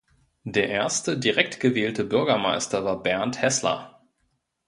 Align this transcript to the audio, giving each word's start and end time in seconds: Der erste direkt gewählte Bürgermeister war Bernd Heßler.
Der 0.45 0.67
erste 0.67 1.15
direkt 1.15 1.59
gewählte 1.59 2.03
Bürgermeister 2.03 2.83
war 2.83 3.03
Bernd 3.03 3.39
Heßler. 3.39 4.01